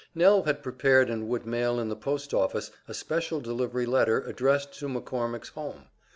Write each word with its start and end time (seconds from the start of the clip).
Nell 0.15 0.41
had 0.45 0.63
prepared 0.63 1.11
and 1.11 1.27
would 1.29 1.45
mail 1.45 1.79
in 1.79 1.87
the 1.89 1.95
postoffice 1.95 2.71
a 2.87 2.93
special 2.95 3.39
delivery 3.39 3.85
letter 3.85 4.21
addressed 4.21 4.73
to 4.79 4.87
McCormick's 4.87 5.49
home. 5.49 5.89